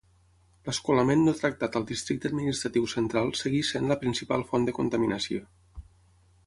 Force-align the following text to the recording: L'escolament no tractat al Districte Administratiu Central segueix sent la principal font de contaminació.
L'escolament 0.69 1.19
no 1.25 1.33
tractat 1.41 1.77
al 1.81 1.85
Districte 1.91 2.31
Administratiu 2.31 2.89
Central 2.95 3.31
segueix 3.43 3.71
sent 3.75 3.93
la 3.93 4.01
principal 4.05 4.47
font 4.53 4.69
de 4.71 4.79
contaminació. 4.81 5.45